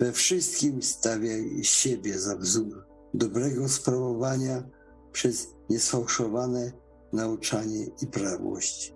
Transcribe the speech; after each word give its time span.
We 0.00 0.12
wszystkim 0.12 0.82
stawiaj 0.82 1.64
siebie 1.64 2.18
za 2.18 2.36
wzór 2.36 2.86
dobrego 3.14 3.68
sprawowania 3.68 4.62
przez 5.12 5.48
niesfałszowane 5.70 6.72
nauczanie 7.12 7.86
i 8.02 8.06
prawość, 8.06 8.94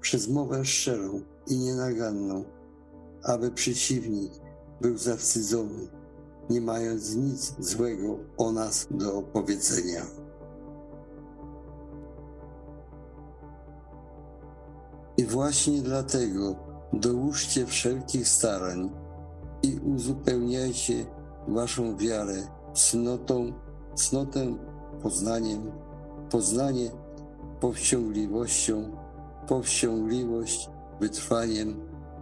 przez 0.00 0.28
mowę 0.28 0.64
szczerą 0.64 1.20
i 1.46 1.58
nienaganną, 1.58 2.44
aby 3.22 3.50
przeciwnik 3.50 4.32
był 4.80 4.98
zawstydzony, 4.98 5.88
nie 6.50 6.60
mając 6.60 7.14
nic 7.14 7.54
złego 7.58 8.18
o 8.36 8.52
nas 8.52 8.86
do 8.90 9.14
opowiedzenia. 9.14 10.06
I 15.16 15.24
właśnie 15.24 15.82
dlatego 15.82 16.56
dołóżcie 16.92 17.66
wszelkich 17.66 18.28
starań 18.28 18.90
i 19.62 19.78
uzupełniajcie 19.78 21.06
waszą 21.48 21.96
wiarę 21.96 22.42
cnotą, 22.74 23.52
cnotę 23.94 24.56
poznaniem, 25.02 25.72
poznanie 26.30 26.90
powściągliwością, 27.60 28.96
powściągliwość 29.48 30.70
wytrwaniem, 31.00 31.80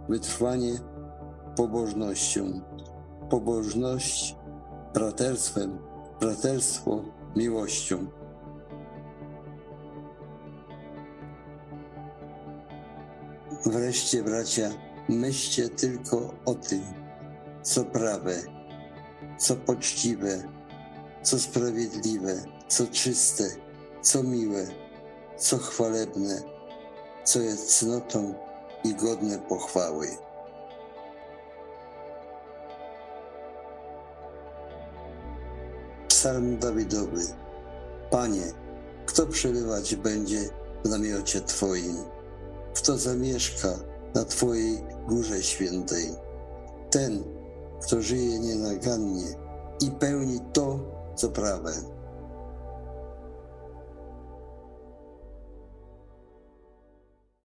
wytrwanie 0.09 0.73
pobożnością, 1.55 2.61
pobożność 3.29 4.35
braterstwem, 4.93 5.79
braterstwo 6.19 7.03
miłością. 7.35 8.07
Wreszcie, 13.65 14.23
bracia, 14.23 14.69
myślcie 15.09 15.69
tylko 15.69 16.33
o 16.45 16.53
tym, 16.53 17.00
co 17.63 17.85
prawe, 17.85 18.35
co 19.37 19.55
poczciwe, 19.55 20.43
co 21.21 21.39
sprawiedliwe, 21.39 22.43
co 22.67 22.87
czyste, 22.87 23.43
co 24.01 24.23
miłe, 24.23 24.67
co 25.37 25.57
chwalebne, 25.57 26.41
co 27.23 27.39
jest 27.39 27.79
cnotą 27.79 28.33
i 28.83 28.95
godne 28.95 29.39
pochwały. 29.39 30.07
Psalm 36.07 36.59
Dawidowy. 36.59 37.21
Panie, 38.11 38.53
kto 39.05 39.27
przebywać 39.27 39.95
będzie 39.95 40.49
w 40.85 40.89
namiocie 40.89 41.41
Twoim? 41.41 41.97
Kto 42.73 42.97
zamieszka 42.97 43.67
na 44.15 44.25
Twojej 44.25 44.83
górze 45.07 45.43
świętej? 45.43 46.15
Ten, 46.89 47.23
kto 47.81 48.01
żyje 48.01 48.39
nienagannie 48.39 49.27
i 49.81 49.91
pełni 49.91 50.39
to, 50.53 50.79
co 51.15 51.29
prawe 51.29 51.73